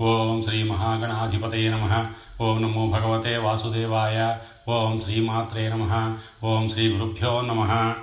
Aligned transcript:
ఓం 0.00 0.42
శ్రీ 0.42 0.62
మహాగణాధిపతయ 0.62 1.68
నమ. 1.68 2.10
ఓం 2.40 2.62
నమో 2.62 2.86
భగవతే 2.86 3.36
వాసుదేవాయ. 3.36 4.38
ఓం 4.68 5.00
శ్రీమాత్రే 5.00 5.68
నమ. 5.68 6.16
ఓం 6.44 6.68
శ్రీ 6.68 6.88
గురుభ్యో 6.88 7.40
నమ. 7.40 7.94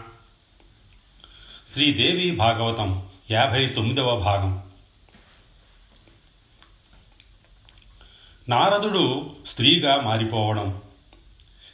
శ్రీదేవి 1.74 2.36
భాగవతం 2.36 3.04
యాభై 3.32 3.66
తొమ్మిదవ 3.66 4.20
భాగం. 4.20 4.64
నారదుడు 8.50 9.36
స్త్రీగా 9.48 10.02
మారిపోవడం. 10.02 10.82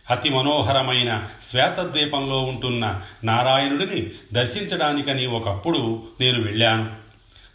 అతి 0.09 0.29
మనోహరమైన 0.29 1.27
శ్వేతద్వీపంలో 1.49 2.41
ఉంటున్న 2.41 3.01
నారాయణుడిని 3.23 4.09
దర్శించడానికని 4.33 5.25
ఒకప్పుడు 5.25 6.03
నేను 6.19 6.41
వెళ్ళాను. 6.41 7.00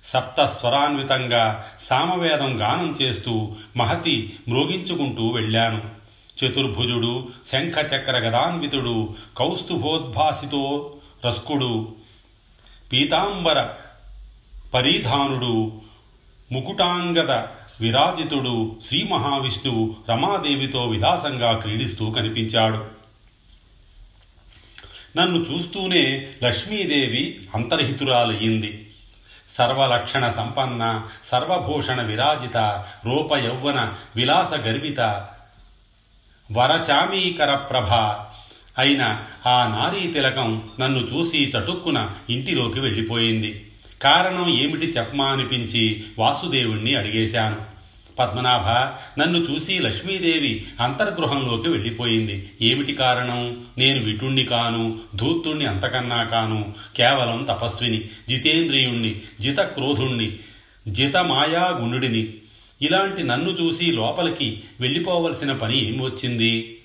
సప్త 0.07 0.47
స్వరాన్వితంగా 0.47 1.65
సామవేదం 1.81 2.61
గానం 2.61 2.99
చేస్తూ 3.03 3.57
మహతి 3.77 4.37
మ్రోగించుకుంటూ 4.49 5.29
వెళ్ళాను. 5.29 5.83
చతుర్భుజుడు 6.45 7.29
శంఖచక్ర 7.53 8.19
గదాన్వితుడు 8.19 9.15
కౌస్తుభోద్భాసితో 9.37 10.95
రస్కుడు 11.27 11.95
పీతాంబర 12.93 13.69
పరిధానుడు 14.75 15.73
ముకుటాంగద 16.53 17.31
విరాజితుడు 17.81 18.77
శ్రీ 18.89 19.03
మహావిష్ణువు 19.03 19.97
రమాదేవితో 20.11 20.85
విలాసంగా 20.85 21.53
క్రీడిస్తూ 21.53 22.11
కనిపించాడు. 22.11 22.85
నన్ను 25.17 25.39
చూస్తూనే 25.39 26.29
లక్ష్మీదేవి 26.45 27.41
అంతర్హితురాలయ్యింది. 27.55 28.86
సర్వలక్షణ 29.59 30.31
సంపన్న 30.31 31.03
సర్వభూషణ 31.25 32.03
విరాజిత 32.03 32.57
రూప 33.05 33.37
యౌవన 33.37 33.95
విలాస 34.17 34.55
గర్విత 34.55 35.01
వరచామీకర 36.53 37.55
ప్రభ 37.55 37.89
అయిన 38.81 39.23
ఆ 39.47 39.67
నారీ 39.67 40.13
తిలకం 40.13 40.69
నన్ను 40.81 40.99
చూసి 40.99 41.39
చటుక్కున 41.43 42.11
ఇంటిలోకి 42.31 42.81
వెళ్ళిపోయింది. 42.81 43.71
కారణం 44.03 44.49
ఏమిటి 44.49 44.87
చెప్పమా 44.87 45.27
అనిపించి 45.27 46.05
వాసుదేవుణ్ణి 46.19 46.97
అడిగేశాను. 46.97 47.76
పద్మనాభ 48.19 48.69
నన్ను 49.21 49.39
చూసి 49.39 49.79
లక్ష్మీదేవి 49.79 50.67
అంతర్గృహంలోకి 50.81 51.69
వెళ్ళిపోయింది. 51.69 52.51
ఏమిటి 52.63 52.93
కారణం? 52.95 53.67
నేను 53.79 54.05
విటుణ్ణి 54.05 54.45
కాను 54.45 54.99
ధూర్తుణ్ణి 55.17 55.67
అంతకన్నా 55.67 56.25
కాను 56.25 56.75
కేవలం 56.97 57.47
తపస్విని 57.51 58.05
జితేంద్రియుణ్ణి 58.29 59.21
జిత 59.41 59.61
క్రోధుణ్ణి 59.61 60.39
జిత 60.89 61.17
ఇలాంటి 62.83 63.23
నన్ను 63.23 63.51
చూసి 63.51 63.93
లోపలికి 63.93 64.63
వెళ్ళిపోవలసిన 64.81 65.53
పని 65.53 65.89
ఏం 65.89 66.03
వచ్చింది? 66.03 66.79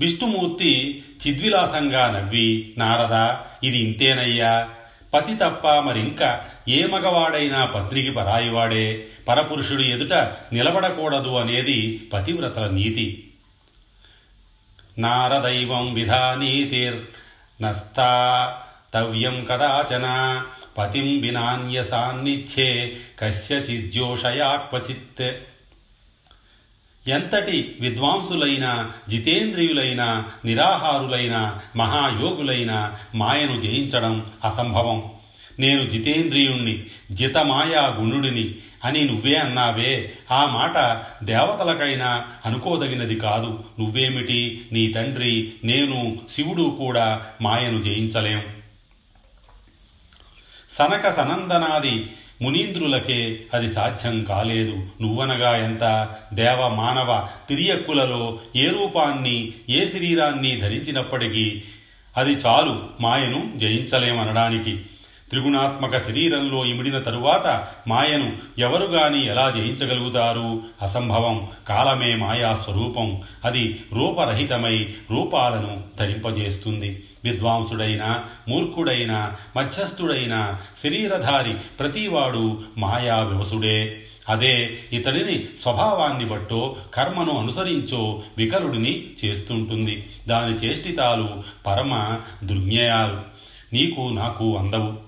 విష్ణుమూర్తి 0.00 1.02
చిద్విలాసంగా 1.26 2.10
నవ్వి 2.10 2.74
నారద 2.78 3.36
ఇది 3.66 3.78
ఇంతేనయ్యా 3.78 4.68
పతి 5.14 5.34
తప్ప 5.34 5.68
మరింక 5.68 6.40
ఏ 6.68 6.86
మగవాడైనా 6.86 7.66
పత్నికి 7.66 8.10
పరాయివాడే. 8.10 9.06
పరపురుషుడు 9.28 9.82
ఎదుట 9.82 10.12
నిలబడకూడదు 10.52 11.30
అనేది 11.30 12.08
పతివ్రతల 12.12 12.68
నీతి. 12.68 13.30
నారదైవం 14.98 15.94
విధానీతిర్ 15.94 17.00
నస్తా 17.62 18.60
తవ్యం 18.94 19.44
కదాచన. 19.44 20.06
పతిం 20.78 21.20
వినాన్యసాన్నిచ్చే 21.20 22.96
సాన్నిచ్చే 23.18 24.56
క్వచిత్ 24.56 25.47
ఎంతటి 27.08 27.76
విద్వాంసులైన 27.80 28.90
జితేంద్రియులైన 29.08 30.24
నిరాహారులైన 30.44 31.58
మహాయోగులైన 31.76 32.94
మాయను 33.14 33.60
జయించడం 33.60 34.26
అసంభవం. 34.44 35.10
నేను 35.58 35.90
జితేంద్రియుణ్ణి 35.90 36.86
జితమాయా 37.12 37.96
గుణుడిని 38.00 38.54
అని 38.84 39.04
నువ్వే 39.04 39.34
అన్నావే. 39.34 40.12
ఆ 40.30 40.46
మాట 40.46 41.02
దేవతలకైనా 41.24 42.24
అనుకోదగినది 42.46 43.16
కాదు. 43.16 43.64
నువ్వేమిటి? 43.80 44.66
నీ 44.72 44.88
తండ్రి 44.88 45.52
నేను 45.64 46.18
శివుడు 46.34 46.76
కూడా 46.78 47.26
మాయను 47.42 47.82
జయించలేం. 47.82 48.42
సనక 50.70 51.08
సనందనాది 51.08 52.10
మునీంద్రులకే 52.42 53.40
అది 53.54 53.72
సాధ్యం 53.72 54.24
కాలేదు. 54.24 54.82
నువ్వనగా 55.00 55.56
ఎంత 55.56 56.14
దేవ 56.34 56.68
మానవ 56.68 57.28
తిరియక్కులలో 57.48 58.40
ఏ 58.56 58.66
రూపాన్ని 58.66 59.52
ఏ 59.70 59.86
శరీరాన్ని 59.86 60.60
ధరించినప్పటికీ 60.60 61.62
అది 62.16 62.32
చాలు. 62.32 62.88
మాయను 63.00 63.52
జయించలేమనడానికి 63.56 64.80
త్రిగుణాత్మక 65.30 65.96
శరీరంలో 65.96 66.66
ఇమిడిన 66.66 66.98
తరువాత 66.98 67.66
మాయను 67.88 68.36
ఎవరుగాని 68.58 69.26
ఎలా 69.26 69.50
జయించగలుగుతారు? 69.50 70.62
అసంభవం 70.82 71.48
కాలమే 71.68 72.14
మాయా 72.14 72.54
స్వరూపం. 72.54 73.20
అది 73.44 73.80
రూపరహితమై 73.92 74.76
రూపాలను 75.10 75.82
ధరింపజేస్తుంది. 75.98 77.04
విద్వాంసుడైన 77.24 78.24
మూర్ఖుడైన 78.48 79.32
మధ్యస్థుడైన 79.56 80.60
శరీరధారి 80.84 81.54
ప్రతివాడు 81.54 82.60
మాయా 82.78 83.18
వివసుడే 83.20 84.02
అదే 84.28 84.78
ఇతడిని 84.92 85.44
స్వభావాన్ని 85.62 86.24
బట్టో 86.24 86.76
కర్మను 86.94 87.38
అనుసరించో 87.38 88.22
వికలుడిని 88.38 89.04
చేస్తుంటుంది. 89.24 90.06
దాని 90.28 90.54
చేష్టితాలు 90.54 91.42
పరమ 91.66 92.18
దుర్జ్ఞయాలు. 92.44 93.38
నీకు 93.72 94.00
నాకు 94.00 94.56
అందవు. 94.56 95.07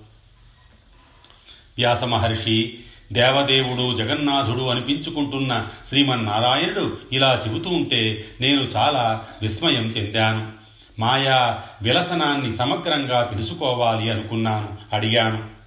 వ్యాసమహర్షి 1.77 2.79
దేవదేవుడు 3.13 3.97
జగన్నాథుడు 3.97 4.63
అనిపించుకుంటున్న 4.63 5.67
శ్రీమన్నారాయణుడు 5.89 6.97
ఇలా 7.11 7.41
చెబుతూ 7.47 7.69
ఉంటే 7.69 8.25
నేను 8.41 8.61
చాలా 8.61 9.25
విస్మయం 9.41 9.83
చెందాను. 9.83 10.47
మాయా 10.99 11.61
విలసనాన్ని 11.81 12.57
సమగ్రంగా 12.57 13.23
తెలుసుకోవాలి 13.23 14.11
అనుకున్నాను 14.11 14.69
అడిగాను. 14.93 15.60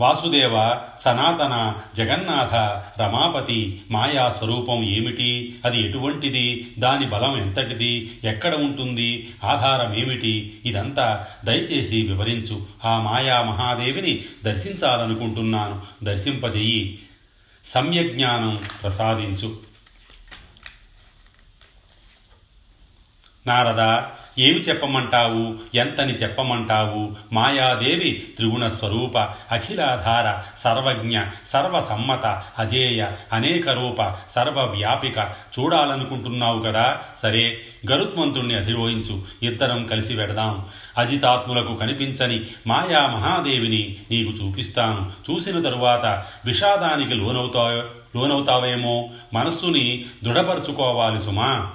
వాసుదేవ 0.00 0.78
సనాతన 1.04 1.74
జగన్నాథ 1.96 2.54
రమాపతి 3.02 3.82
మాయా 3.90 4.28
స్వరూపం 4.28 4.84
ఏమిటి? 4.84 5.58
అది 5.64 5.88
ఎటువంటిది? 5.88 6.74
దాని 6.78 7.06
బలం 7.06 7.36
ఎంతటిది? 7.36 8.18
ఎక్కడ 8.24 8.54
ఉంటుంది? 8.54 9.34
ఆధారం 9.44 9.98
ఏమిటి? 9.98 10.60
ఇదంతా 10.64 11.26
దయచేసి 11.44 12.02
వివరించు. 12.02 12.66
ఆ 12.84 12.98
మాయా 12.98 13.42
మహాదేవిని 13.42 14.24
దర్శించాలనుకుంటున్నాను. 14.44 15.82
దర్శింపజెయ్యి 16.04 16.98
సమ్యజ్ఞానం 17.64 18.60
ప్రసాదించు. 18.82 19.56
నారద 23.46 24.02
ఏమి 24.38 24.58
చెప్పమంటావు? 24.58 25.54
ఎంతని 25.76 26.14
చెప్పమంటావు? 26.14 27.16
మాయాదేవి 27.32 28.28
త్రిగుణ 28.36 28.68
స్వరూప 28.68 29.18
అఖిలాధార 29.52 30.50
సర్వజ్ఞ 30.64 31.20
సర్వసమ్మత 31.46 32.42
అజేయ 32.58 33.06
అనేక 33.32 33.68
రూప 33.68 34.16
సర్వవ్యాపిక. 34.36 35.18
చూడాలనుకుంటున్నావు 35.58 36.60
కదా? 36.60 36.98
సరే 37.22 37.60
గరుత్మంతుణ్ణి 37.90 38.56
అధిరోహించు. 38.56 39.22
ఇద్దరం 39.42 39.86
కలిసి 39.86 40.16
వెడదాం. 40.16 40.66
అజితాత్ములకు 40.98 41.74
కనిపించని 41.74 42.40
మాయా 42.66 43.06
మహాదేవిని 43.06 43.96
నీకు 44.10 44.30
చూపిస్తాను. 44.30 45.12
చూసిన 45.30 45.62
తరువాత 45.62 46.24
విషాదానికి 46.44 47.14
లోనవుతా 47.14 47.84
లోనవుతావేమో? 48.16 49.10
మనస్సుని 49.34 50.04
దృఢపరుచుకోవాలి 50.24 51.22
సుమా. 51.22 51.72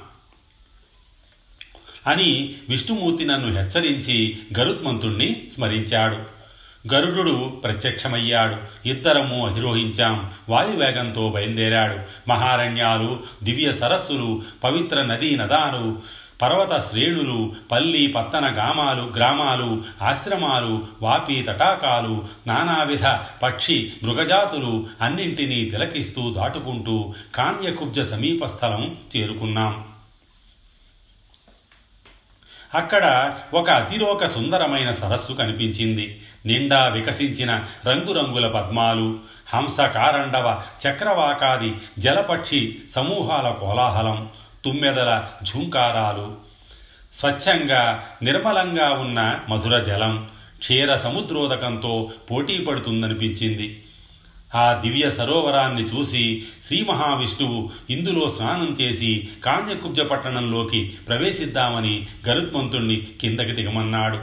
అని 2.07 2.55
విష్ణుమూర్తి 2.69 3.25
నన్ను 3.25 3.47
హెచ్చరించి 3.47 4.37
గరుత్మంతుణ్ణి 4.59 5.43
స్మరించాడు. 5.55 6.35
గరుడు 6.93 7.61
ప్రత్యక్షమయ్యాడు. 7.63 8.87
ఇద్దరము 8.87 9.47
అధిరోహించాం. 9.47 10.29
వాయువేగంతో 10.49 11.29
బయలుదేరాడు. 11.29 12.29
మహారణ్యాలు 12.29 13.19
దివ్య 13.43 13.71
సరస్సులు 13.71 14.41
పవిత్ర 14.63 15.01
నదీ 15.01 15.35
నదాలు 15.35 16.01
పర్వత 16.41 16.79
శ్రేణులు 16.79 17.53
పల్లి 17.71 18.07
పత్తన 18.07 18.57
గామాలు 18.57 19.01
గ్రామాలు 19.15 19.83
ఆశ్రమాలు 20.01 20.87
వాపి 21.01 21.41
తటాకాలు 21.41 22.25
నానావిధ 22.47 23.05
పక్షి 23.43 23.93
మృగజాతులు 24.03 24.87
అన్నింటినీ 25.01 25.65
తిలకిస్తూ 25.65 26.33
దాటుకుంటూ 26.33 27.13
కాన్యకుబ్జ 27.35 27.99
సమీప 27.99 28.45
స్థలం 28.45 28.97
చేరుకున్నాం. 29.17 29.94
అక్కడ 32.75 33.05
ఒక 33.53 33.69
అతిలోక 33.69 34.25
సుందరమైన 34.25 34.91
సరస్సు 34.91 35.33
కనిపించింది. 35.33 36.21
నిండా 36.45 36.87
వికసించిన 36.87 37.51
రంగురంగుల 37.87 38.47
పద్మాలు 38.47 39.19
హంస 39.53 39.77
కారండవ 39.79 40.61
చక్రవాకాది 40.87 41.75
జలపక్షి 41.99 42.61
సమూహాల 42.95 43.49
కోలాహలం 43.51 44.29
తుమ్మెదల 44.65 45.27
ఝుంకారాలు 45.43 46.37
స్వచ్ఛంగా 47.13 47.83
నిర్మలంగా 48.23 48.89
ఉన్న 48.89 49.19
మధుర 49.49 49.75
జలం 49.83 50.29
క్షీర 50.59 50.95
సముద్రోదకంతో 50.95 52.11
పోటీ 52.31 52.65
పడుతుందనిపించింది 52.65 53.84
ఆ 54.55 54.81
దివ్య 54.85 55.11
సరోవరాన్ని 55.11 55.83
చూసి 55.83 56.43
శ్రీ 56.67 56.85
మహావిష్ణువు 56.89 57.69
ఇందులో 57.89 58.33
స్నానం 58.37 58.77
చేసి 58.81 59.27
కాంజకుబ్జ 59.45 59.99
పట్టణంలోకి 59.99 60.93
ప్రవేశిద్దామని 61.07 62.07
గరుత్మంతుణ్ణి 62.29 63.07
కిందకి 63.21 63.51
దిగమన్నాడు. 63.51 64.17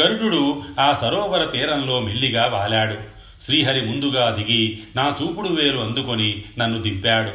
గరుడు 0.00 0.62
ఆ 0.80 0.98
సరోవర 1.00 1.44
తీరంలో 1.44 2.00
మెల్లిగా 2.00 2.46
వాలాడు. 2.46 3.16
శ్రీహరి 3.44 3.80
ముందుగా 3.86 4.36
దిగి 4.38 4.78
నా 4.96 5.16
చూపుడు 5.22 5.48
వేలు 5.48 5.78
అందుకొని 5.78 6.44
నన్ను 6.58 6.82
దింపాడు. 6.82 7.30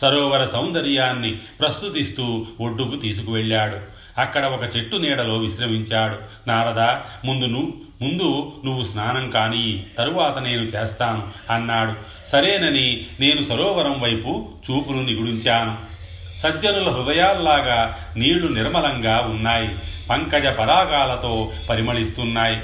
సరోవర 0.00 0.46
సౌందర్యాన్ని 0.46 1.30
ప్రస్తుతిస్తూ 1.60 2.46
ఒడ్డుకు 2.60 2.96
తీసుకువెళ్ళాడు. 2.96 3.76
అక్కడ 4.20 4.44
ఒక 4.44 4.76
చెట్టు 4.76 4.96
నీడలో 4.96 5.38
విశ్రమించాడు. 5.38 6.18
నారద 6.48 6.80
ముందు 7.26 7.72
ముందు 8.04 8.52
నువ్వు 8.64 8.84
స్నానం 8.84 9.30
కాని 9.30 9.82
తరువాత 9.98 10.38
నేను 10.38 10.62
చేస్తాను 10.62 11.52
అన్నాడు. 11.52 11.94
సరేనని 12.28 13.06
నేను 13.20 13.44
సరోవరం 13.44 14.00
వైపు 14.00 14.48
చూపును 14.70 15.02
నిగుడించాను. 15.02 15.94
సజ్జనుల 16.40 16.90
హృదయాల్లాగా 16.90 17.98
నీళ్ళు 18.16 18.48
నిర్మలంగా 18.52 19.18
ఉన్నాయి. 19.18 19.78
పంకజ 20.10 20.46
పరాగాలతో 20.46 21.52
పరిమళిస్తున్నాయి. 21.70 22.60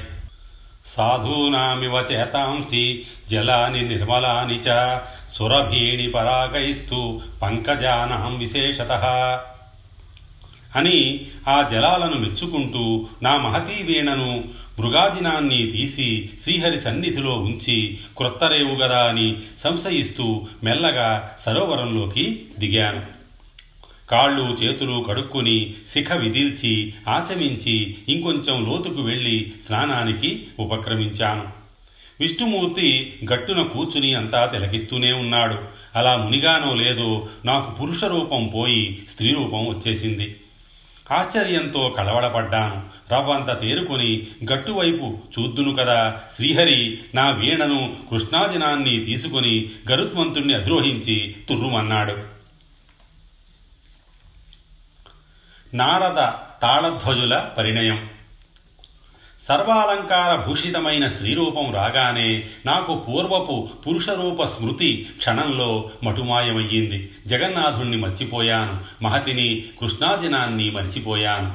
సాధూనామివ 0.85 1.95
చేతాంసి 2.11 3.05
జలాని 3.31 3.81
నిర్మలాని 3.81 4.59
చ 4.59 4.99
సురభీణి 5.33 6.09
పరాగైస్తూ 6.09 7.21
పంకజానాం 7.41 8.39
విశేషత. 8.39 8.91
అని 10.75 11.21
ఆ 11.47 11.69
జలాలను 11.71 12.15
మెచ్చుకుంటూ 12.15 13.07
నా 13.23 13.37
మహతీ 13.37 13.83
వీణను 13.83 14.43
మృగాజినాన్ని 14.79 15.67
తీసి 15.71 16.29
శ్రీహరి 16.43 16.79
సన్నిధిలో 16.79 17.33
ఉంచి 17.33 17.97
క్రొత్తరేవు 18.17 18.75
గదా 18.75 19.03
అని 19.03 19.35
సంశయిస్తూ 19.57 20.47
మెల్లగా 20.63 21.35
సరోవరంలోకి 21.39 22.41
దిగాను. 22.59 23.21
కాళ్ళు 24.11 24.57
చేతులు 24.63 25.05
కడుక్కుని 25.07 25.73
శిఖ 25.87 26.13
విదిల్చి 26.13 26.93
ఆచమించి 27.09 27.95
ఇంకొంచెం 28.09 28.65
లోతుకు 28.65 29.01
వెళ్ళి 29.01 29.51
స్నానానికి 29.67 30.47
ఉపక్రమించాను. 30.59 31.43
విష్ణుమూర్తి 32.19 33.13
గట్టున 33.33 33.61
కూర్చుని 33.61 34.13
అంతా 34.13 34.45
తిలకిస్తూనే 34.45 35.13
ఉన్నాడు. 35.13 35.59
అలా 35.95 36.17
మునిగానో 36.17 36.73
లేదో 36.73 37.27
నాకు 37.45 37.75
పురుష 37.75 38.03
రూపం 38.03 38.51
పోయి 38.53 38.99
స్త్రీ 39.09 39.33
రూపం 39.33 39.67
వచ్చేసింది. 39.67 40.35
ఆశ్చర్యంతో 41.11 41.89
కలవడపడ్డాను. 41.97 42.89
రవ్వంత 43.13 43.61
తేరుకొని 43.61 44.27
గట్టువైపు 44.53 45.19
చూద్దును 45.39 45.75
కదా. 45.75 46.21
శ్రీహరి 46.35 46.99
నా 47.15 47.29
వీణను 47.29 47.97
కృష్ణాదినాన్ని 48.11 49.05
తీసుకుని 49.05 49.71
గరుత్మంతుణ్ణి 49.91 50.55
అధిరోహించి 50.55 51.35
తుర్రుమన్నాడు. 51.49 52.17
నారద 55.73 56.29
తాళధ్వజుల 56.61 57.49
పరిణయం. 57.57 58.09
సర్వాలంకార 59.47 60.47
భూషితమైన 60.47 61.07
స్త్రీరూపం 61.07 61.75
రాగానే 61.75 62.43
నాకు 62.65 62.95
పూర్వపు 62.95 63.69
పురుషరూప 63.87 64.43
స్మృతి 64.43 65.09
క్షణంలో 65.17 65.89
మటుమాయమయ్యింది. 66.03 67.11
జగన్నాథుణ్ణి 67.27 67.97
మర్చిపోయాను. 67.97 69.03
మహతిని 69.03 69.63
కృష్ణాదినాన్ని 69.81 70.71
మర్చిపోయాను. 70.71 71.53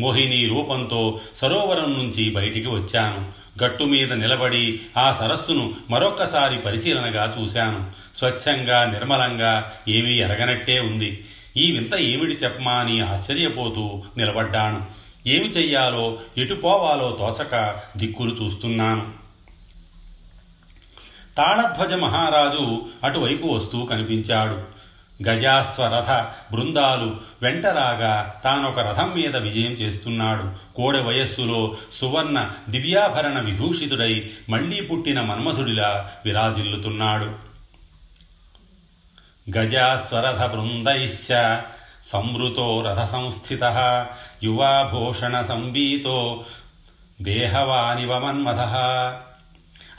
మోహిని 0.00 0.46
రూపంతో 0.46 1.20
సరోవరం 1.36 1.92
నుంచి 1.92 2.30
బయటికి 2.30 2.66
వచ్చాను. 2.66 3.46
గట్టు 3.64 3.84
మీద 3.84 4.12
నిలబడి 4.12 4.80
ఆ 4.96 5.16
సరస్సును 5.20 5.74
మరొక్కసారి 5.90 6.58
పరిశీలనగా 6.58 7.36
చూశాను. 7.40 7.90
స్వచ్ఛంగా 8.18 8.84
నిర్మలంగా 8.84 9.72
ఏమీ 9.88 10.18
ఎరగనట్టే 10.18 10.80
ఉంది. 10.80 11.24
ఈ 11.56 11.70
వింత 11.70 11.94
ఏమిటి 11.94 12.32
చెప్పమా 12.32 12.72
అని 12.72 13.00
ఆశ్చర్యపోతూ 13.00 14.02
నిలబడ్డాను. 14.16 14.95
ఏమి 15.26 15.48
చెయ్యాలో 15.48 16.18
ఎటు 16.38 16.54
పోవాలో 16.54 17.16
తోచక 17.18 17.76
దిక్కులు 17.96 18.36
చూస్తున్నాను. 18.44 19.12
తాళధ్వజ 21.36 21.92
మహారాజు 21.92 22.86
అటువైపు 23.04 23.46
వస్తూ 23.46 23.84
కనిపించాడు. 23.84 24.76
గజాస్వరథ 25.28 26.26
బృందాలు 26.54 27.16
వెంటరాగా 27.42 28.40
తానొక 28.44 28.80
రథం 28.80 29.12
మీద 29.14 29.36
విజయం 29.36 29.72
చేస్తున్నాడు. 29.72 30.74
కోడె 30.74 31.00
వయస్సులో 31.00 31.76
సువర్ణ 31.92 32.50
దివ్యాభరణ 32.68 33.38
విభూషితుడై 33.40 34.30
మళ్ళీ 34.48 34.80
పుట్టిన 34.80 35.20
మన్మధుడిలా 35.20 36.10
విరాజిల్లుతున్నాడు. 36.24 37.56
గజాస్వరథ 39.58 40.50
బృందైశ్చ 40.50 41.34
సంవృతో 42.12 42.84
రథ 42.86 43.04
సంస్థిత 43.04 44.06
యువాభూషణ 44.42 45.42
సంబీతో 45.42 46.44
దేహవానివ 47.22 48.18
మన్మథ 48.18 48.58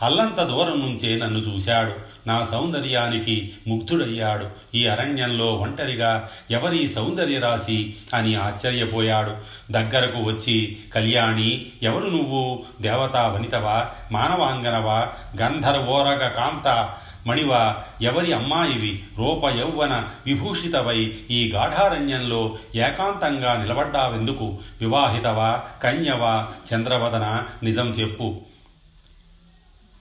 అల్లంత 0.03 0.43
దూరం 0.43 0.79
నుంచే 0.79 1.17
నన్ను 1.17 1.39
చూశాడు. 1.39 1.93
నా 2.27 2.47
సౌందర్యానికి 2.51 3.53
ముగ్ధుడయ్యాడు. 3.67 4.49
ఈ 4.75 4.87
అరణ్యంలో 4.87 5.55
ఒంటరిగా 5.55 6.29
ఎవరి 6.51 6.87
సౌందర్యరాశి 6.87 7.95
అని 8.13 8.35
ఆశ్చర్యపోయాడు. 8.35 9.37
దగ్గరకు 9.71 10.23
వచ్చి 10.23 10.77
కళ్యాణి 10.95 11.65
ఎవరు 11.83 12.05
నువ్వు? 12.05 12.63
దేవతా 12.81 13.27
వనితవా? 13.27 13.89
మానవాంగనవా? 14.11 15.07
గంధర్వోరగ 15.41 16.27
కాంత 16.27 16.95
మణివా 17.27 17.83
ఎవరి 18.01 18.33
అమ్మాయివి 18.33 19.03
రూప 19.17 19.49
యౌవన 19.49 20.09
విభూషితవై 20.25 21.17
ఈ 21.31 21.51
గాఢారణ్యంలో 21.51 22.57
ఏకాంతంగా 22.75 23.57
నిలబడ్డావెందుకు? 23.57 24.57
వివాహితవా? 24.81 25.63
కన్యవా? 25.83 26.47
చంద్రవదన 26.73 27.43
నిజం 27.63 27.87
చెప్పు. 27.89 28.41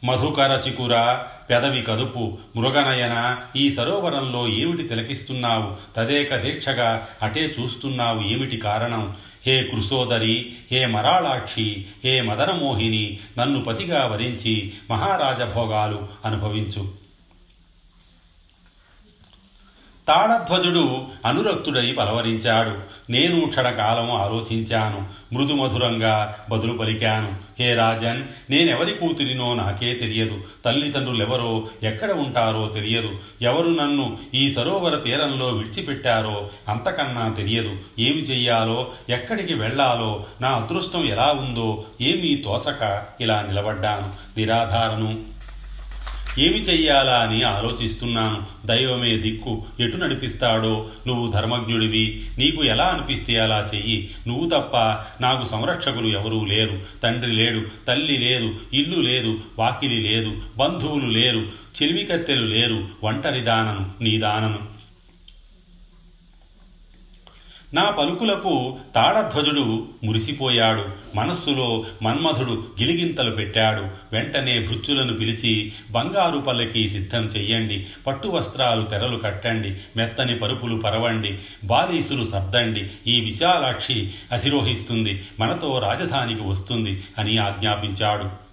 మధుకర 0.04 0.62
చికుర 0.68 1.18
పెదవి 1.50 1.82
కదుపు 1.82 2.38
మృగనయన 2.56 3.36
ఈ 3.56 3.70
సరోవరంలో 3.70 4.48
ఏమిటి 4.48 4.82
తిలకిస్తున్నావు? 4.82 5.94
తదేక 5.96 6.36
దీక్షగా 6.36 7.08
అటే 7.22 7.54
చూస్తున్నావు 7.60 8.20
ఏమిటి 8.20 8.56
కారణం? 8.56 9.16
హే 9.46 9.62
కృసోదరి 9.62 10.52
హే 10.72 10.86
మరాళాక్షి 10.86 11.86
హే 12.04 12.20
మదనమోహిని 12.20 13.18
నన్ను 13.38 13.64
పతిగా 13.64 14.06
వరించి 14.06 14.72
మహారాజభోగాలు 14.90 16.08
అనుభవించు. 16.24 17.05
తాళధ్వజుడు 20.08 21.06
అనురక్తుడై 21.26 21.92
పలవరించాడు. 21.92 22.72
నేను 23.12 23.46
క్షణకాలం 23.46 24.10
ఆలోచించాను. 24.10 25.08
మృదుమధురంగా 25.34 26.34
బదులు 26.50 26.78
పలికాను. 26.78 27.32
హే 27.60 27.74
రాజన్ 27.74 28.24
నేనెవరి 28.50 28.94
కూతురినో 28.94 29.54
నాకే 29.54 29.94
తెలియదు. 29.94 30.40
తల్లిదండ్రులెవరో 30.64 31.68
ఎక్కడ 31.82 32.10
ఉంటారో 32.10 32.70
తెలియదు. 32.74 33.10
ఎవరు 33.42 33.68
నన్ను 33.68 34.18
ఈ 34.34 34.48
సరోవర 34.48 34.96
తీరంలో 34.96 35.48
విడిచిపెట్టారో 35.48 36.50
అంతకన్నా 36.68 37.28
తెలియదు. 37.28 37.76
ఏమి 37.98 38.22
చెయ్యాలో 38.22 38.88
ఎక్కడికి 39.08 39.54
వెళ్ళాలో 39.54 40.24
నా 40.40 40.48
అదృష్టం 40.48 41.04
ఎలా 41.04 41.34
ఉందో 41.38 41.84
ఏమీ 42.00 42.36
తోచక 42.36 43.02
ఇలా 43.20 43.42
నిలబడ్డాను. 43.42 44.38
నిరాధారను 44.38 45.35
ఏమి 46.38 46.60
చెయ్యాలా 46.60 47.16
అని 47.16 47.42
ఆలోచిస్తున్నాను. 47.42 48.66
దైవమే 48.66 49.16
దిక్కు 49.16 49.64
ఎటు 49.80 49.96
నడిపిస్తాడో 49.96 50.88
నువ్వు 51.06 51.32
ధర్మజ్ఞుడివి. 51.32 52.24
నీకు 52.38 52.64
ఎలా 52.64 52.84
అనిపిస్తే 52.84 53.38
అలా 53.38 53.68
చెయ్యి. 53.74 54.10
నువ్వు 54.28 54.48
తప్ప 54.48 54.76
నాకు 55.22 55.44
సంరక్షకులు 55.44 56.18
ఎవరూ 56.18 56.44
లేరు. 56.44 56.80
తండ్రి 57.02 57.32
లేడు 57.32 57.66
తల్లి 57.88 58.18
లేదు 58.18 58.54
ఇల్లు 58.72 59.00
లేదు 59.00 59.40
వాకిలి 59.58 60.00
లేదు 60.00 60.42
బంధువులు 60.56 61.06
లేరు 61.06 61.66
చెలివికత్తెలు 61.82 62.46
లేరు 62.46 62.88
ఒంటరి 63.04 63.40
దానను 63.40 64.04
నీ 64.04 64.18
దానను 64.18 64.75
నా 67.74 67.90
పలుకులకు 67.90 68.78
తాడధ్వజుడు 68.94 69.88
మురిసిపోయాడు. 70.04 70.84
మనస్సులో 71.14 71.84
మన్మధుడు 72.02 72.66
గిలిగింతలు 72.80 73.30
పెట్టాడు. 73.30 73.82
వెంటనే 74.12 74.66
భృత్యులను 74.66 75.14
పిలిచి 75.14 75.72
బంగారు 75.90 76.38
పల్లకి 76.38 76.88
సిద్ధం 76.88 77.22
చెయ్యండి. 77.22 77.86
పట్టు 78.06 78.28
వస్త్రాలు 78.28 78.82
తెరలు 78.82 79.18
కట్టండి. 79.18 79.68
మెత్తని 79.96 80.38
పరుపులు 80.38 80.76
పరవండి. 80.76 81.38
బాలీసులు 81.64 82.24
సర్దండి. 82.24 82.90
ఈ 83.06 83.20
విశాలాక్షి 83.20 84.14
అధిరోహిస్తుంది. 84.32 85.22
మనతో 85.40 85.78
రాజధానికి 85.78 86.42
వస్తుంది 86.42 87.04
అని 87.18 87.38
ఆజ్ఞాపించాడు. 87.38 88.45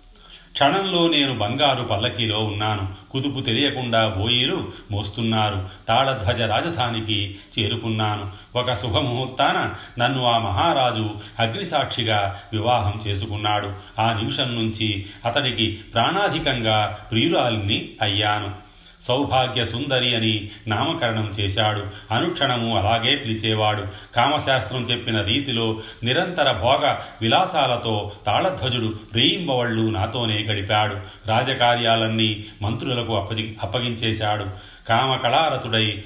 క్షణంలో 0.54 1.08
నేను 1.08 1.38
బంగారు 1.38 1.84
పల్లకీలో 1.84 2.44
ఉన్నాను. 2.44 3.12
కుదుపు 3.12 3.40
తెలియకుండా 3.40 4.08
బోయిలు 4.08 4.72
మోస్తున్నారు. 4.92 5.70
తాళధ్వజ 5.88 6.42
రాజధానికి 6.42 7.36
చేరుకున్నాను. 7.60 8.32
ఒక 8.56 8.74
శుభముహూర్తాన 8.74 9.74
నన్ను 10.00 10.26
ఆ 10.26 10.38
మహారాజు 10.38 11.10
అగ్నిసాక్షిగా 11.40 12.40
వివాహం 12.54 13.02
చేసుకున్నాడు. 13.08 13.74
ఆ 14.00 14.14
నిమిషం 14.14 14.56
నుంచి 14.56 15.06
అతడికి 15.26 15.72
ప్రాణాధికంగా 15.72 16.98
ప్రియురాలిని 17.12 17.90
అయ్యాను. 18.02 18.63
సౌభాగ్య 19.08 19.66
సుందరి 19.66 20.16
అని 20.16 20.50
నామకరణం 20.68 21.34
చేశాడు. 21.40 22.14
అనుక్షణము 22.14 22.78
అలాగే 22.78 23.16
పిలిచేవాడు. 23.16 23.84
కామశాస్త్రం 24.16 24.82
చెప్పిన 24.84 25.22
రీతిలో 25.22 25.82
నిరంతర 26.04 26.52
భోగ 26.52 26.96
విలాసాలతో 27.22 28.12
తాళధ్వజుడు 28.26 28.94
రేయింబవళ్ళు 29.14 29.92
నాతోనే 29.92 30.44
గడిపాడు. 30.44 30.96
రాజకార్యాలన్నీ 31.28 32.46
మంత్రులకు 32.62 33.16
అప్పగి 33.16 33.58
అప్పగించేశాడు. 33.64 34.46
కామకళారతుడై 34.90 36.04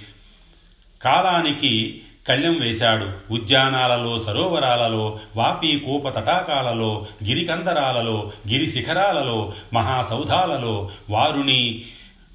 కాలానికి 1.02 2.02
కళ్యం 2.28 2.60
వేశాడు. 2.60 3.34
ఉద్యానాలలో 3.34 4.20
సరోవరాలలో 4.20 5.20
వాపి 5.36 5.84
కూప 5.86 6.10
తటాకాలలో 6.10 7.06
గిరికందరాలలో 7.24 8.32
గిరి 8.50 8.70
శిఖరాలలో 8.70 9.54
మహాసౌధాలలో 9.74 10.90
వారుని 11.10 11.82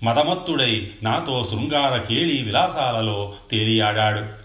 మదమత్తుడై 0.02 0.90
నాతో 1.02 1.49
శృంగార 1.50 1.99
కేళి 1.99 2.42
విలాసాలలో 2.42 3.35
తేలియాడాడు. 3.50 4.42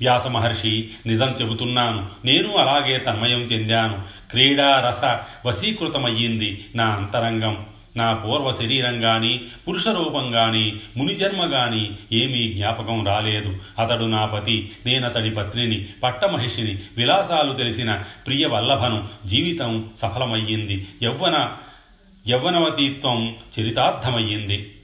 వ్యాస 0.00 0.26
మహర్షి 0.26 0.90
నిజం 1.06 1.28
చెబుతున్నాను 1.28 2.06
నేను 2.24 2.56
అలాగే 2.56 2.98
తన్మయం 2.98 3.38
చెందాను. 3.38 4.02
క్రీడా 4.30 4.80
రస 4.88 5.18
వశీకృతమయ్యింది 5.46 6.64
నా 6.74 6.86
అంతరంగం. 6.86 7.66
నా 7.96 8.12
పూర్వ 8.12 8.52
శరీరం 8.52 9.04
గాని 9.04 9.40
పురుష 9.68 9.88
రూపం 9.88 10.34
గాని 10.34 10.76
మునిజన్మ 10.96 11.44
గాని 11.44 11.90
ఏమీ 12.12 12.52
జ్ఞాపకం 12.52 13.06
రాలేదు. 13.06 13.56
అతడు 13.78 14.04
నా 14.04 14.26
పతి 14.26 14.70
నేనతడి 14.86 15.30
పత్నిని 15.30 15.86
పట్టమహిషిని 16.02 16.78
విలాసాలు 16.96 17.52
తెలిసిన 17.52 18.02
ప్రియ 18.26 18.46
వల్లభను 18.46 19.08
జీవితం 19.26 19.90
సఫలమయ్యింది. 19.96 20.86
యవ్వన 21.02 21.50
యవ్వనవతీత్వం 22.28 23.36
చరితార్థమయ్యింది. 23.60 24.75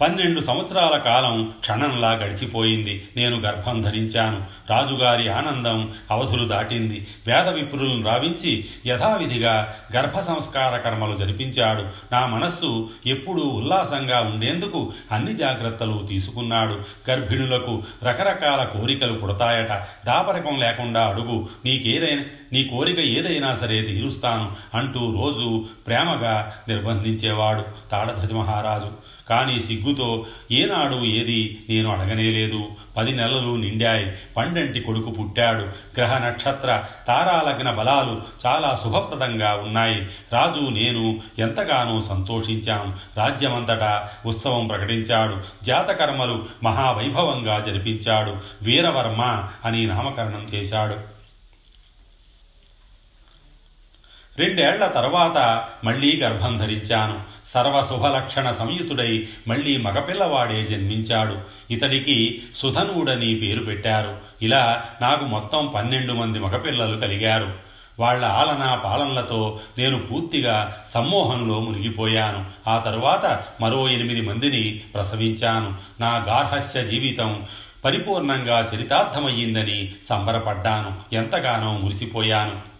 పన్నెండు 0.00 0.40
సంవత్సరాల 0.40 0.98
కాలం 0.98 1.52
క్షణంలా 1.60 2.12
గడిచిపోయింది. 2.12 3.08
నేను 3.16 3.40
గర్భం 3.40 3.80
ధరించాను. 3.80 4.44
రాజుగారి 4.70 5.32
ఆనందం 5.32 5.92
అవధులు 6.10 6.48
దాటింది. 6.48 7.06
వేద 7.26 7.48
విప్రులను 7.48 8.04
రావించి 8.04 8.64
యథావిధిగా 8.86 9.74
గర్భ 9.96 10.20
సంస్కార 10.20 10.76
కర్మలు 10.76 11.16
జరిపించాడు. 11.16 11.82
నా 12.12 12.26
మనస్సు 12.26 12.90
ఎప్పుడూ 13.06 13.42
ఉల్లాసంగా 13.42 14.20
ఉండేందుకు 14.20 14.92
అన్ని 15.12 15.34
జాగ్రత్తలు 15.34 16.06
తీసుకున్నాడు. 16.08 16.80
గర్భిణులకు 17.10 17.82
రకరకాల 18.04 18.64
కోరికలు 18.64 19.12
పుడతాయట. 19.12 19.72
దాపరకం 20.06 20.58
లేకుండా 20.58 21.06
అడుగు. 21.06 21.48
నీకేదైనా 21.64 22.22
నీ 22.52 22.64
కోరిక 22.64 22.98
ఏదైనా 22.98 23.54
సరే 23.54 23.82
తీరుస్తాను 23.82 24.52
అంటూ 24.74 25.00
రోజు 25.00 25.64
ప్రేమగా 25.86 26.52
నిర్బంధించేవాడు 26.68 27.64
తాడధ్వజ 27.92 28.32
మహారాజు. 28.32 29.13
కానీ 29.30 29.60
సిగ్గుతో 29.60 30.26
ఏనాడు 30.52 31.04
ఏది 31.04 31.62
నేను 31.70 31.90
అడగనేలేదు 31.90 32.64
పది 32.96 33.12
నెలలు 33.12 33.56
నిండాయి. 33.56 34.12
పండంటి 34.36 34.80
కొడుకు 34.80 35.10
పుట్టాడు. 35.10 35.62
గ్రహ 35.96 36.26
నక్షత్ర 36.26 36.84
తారాలగ్న 37.08 37.70
బలాలు 37.70 38.22
చాలా 38.46 38.80
శుభప్రదంగా 38.84 39.54
ఉన్నాయి. 39.54 40.06
రాజు 40.32 40.70
నేను 40.70 41.20
ఎంతగానో 41.38 42.00
సంతోషించాం. 42.00 42.98
రాజ్యమంతటా 43.16 44.08
ఉత్సవం 44.26 44.66
ప్రకటించాడు. 44.66 45.64
జాతకర్మలు 45.64 46.44
మహావైభవంగా 46.62 47.64
జరిపించాడు. 47.66 48.36
వీరవర్మ 48.62 49.48
అని 49.64 49.86
నామకరణం 49.86 50.48
చేశాడు. 50.54 51.13
రెండేళ్ళ 54.38 54.86
తర్వాత 54.86 55.68
మళ్ళీ 55.84 56.20
గర్భం 56.20 56.56
ధరించాను. 56.56 57.20
సర్వశుభలక్షణ 57.46 58.50
సంయుతుడై 58.50 59.26
మళ్ళీ 59.48 59.76
మగపిల్లవాడే 59.76 60.66
జన్మించాడు. 60.66 61.38
ఇతడికి 61.70 62.42
సుధనుడని 62.56 63.34
పేరు 63.34 63.64
పెట్టారు. 63.64 64.16
ఇలా 64.42 64.84
నాకు 65.02 65.24
మొత్తం 65.24 65.72
పన్నెండు 65.74 66.12
మంది 66.12 66.38
మగపిల్లలు 66.38 66.96
కలిగారు. 66.96 67.52
వాళ్ళ 67.98 68.24
ఆలన 68.24 68.80
పాలనలతో 68.84 69.60
నేను 69.78 70.02
పూర్తిగా 70.02 70.76
సమ్మోహంలో 70.94 71.60
మునిగిపోయాను. 71.60 72.46
ఆ 72.68 72.78
తరువాత 72.78 73.44
మరో 73.60 73.88
ఎనిమిది 73.88 74.20
మందిని 74.20 74.80
ప్రసవించాను. 74.94 75.74
నా 76.00 76.16
గార్హస్య 76.16 76.84
జీవితం 76.84 77.42
పరిపూర్ణంగా 77.84 78.68
చరితార్థమయ్యిందని 78.74 79.92
సంబరపడ్డాను. 80.08 81.14
ఎంతగానో 81.14 81.72
మురిసిపోయాను. 81.72 82.73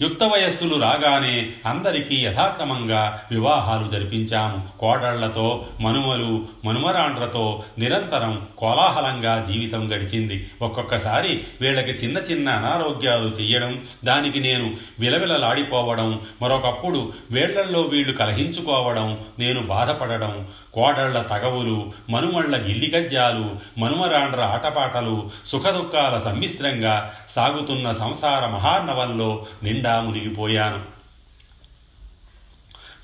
యుక్త 0.00 0.24
వయస్సులు 0.24 0.76
రాగానే 0.80 1.50
అందరికీ 1.66 2.16
యథాక్రమంగా 2.16 3.20
వివాహాలు 3.30 3.88
జరిపించాము. 3.88 4.68
కోడళ్ళతో 4.80 5.66
మనుమలు 5.80 6.46
మనుమరాండ్రతో 6.64 7.62
నిరంతరం 7.78 8.46
కోలాహలంగా 8.58 9.44
జీవితం 9.48 9.92
గడిచింది. 9.92 10.50
ఒక్కొక్కసారి 10.62 11.44
వీళ్ళకి 11.60 11.90
చిన్న 11.90 12.18
చిన్న 12.18 12.48
అనారోగ్యాలు 12.48 13.28
చెయ్యడం 13.28 13.82
దానికి 14.04 14.40
నేను 14.40 14.76
విలవిలలాడిపోవడం 15.00 16.20
మరొకప్పుడు 16.42 17.12
వీళ్ళల్లో 17.30 17.80
వీళ్ళు 17.80 18.12
కలహించుకోవడం 18.12 19.18
నేను 19.38 19.62
బాధపడడం 19.66 20.48
కోడళ్ళ 20.78 21.22
తగవులు 21.22 21.92
మనుమళ్ళ 22.10 22.56
గిల్లిగజ్జాలు 22.56 23.56
మనుమరాండ్ర 23.78 24.40
ఆటపాటలు 24.40 25.30
సుఖదుఖాల 25.46 26.18
సమ్మిశ్రంగా 26.18 27.14
సాగుతున్న 27.28 27.92
సంసార 27.92 28.46
మహార్ణవంలో 28.46 29.46
నిండా 29.62 30.00
మునిగిపోయాను. 30.00 30.97